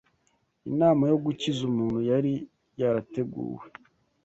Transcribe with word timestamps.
inama 0.69 1.03
yo 1.11 1.17
gukiza 1.25 1.61
umuntu 1.69 1.99
yari 2.09 2.33
yarateguwe, 2.79 3.65